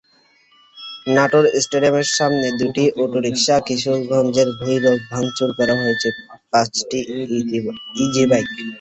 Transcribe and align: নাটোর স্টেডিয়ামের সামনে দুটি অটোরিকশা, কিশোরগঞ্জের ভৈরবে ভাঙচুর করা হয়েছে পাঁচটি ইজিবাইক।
নাটোর 1.15 1.45
স্টেডিয়ামের 1.63 2.07
সামনে 2.17 2.47
দুটি 2.59 2.83
অটোরিকশা, 3.03 3.55
কিশোরগঞ্জের 3.67 4.49
ভৈরবে 4.59 5.01
ভাঙচুর 5.09 5.49
করা 5.57 5.75
হয়েছে 5.81 6.07
পাঁচটি 6.51 6.99
ইজিবাইক। 8.03 8.47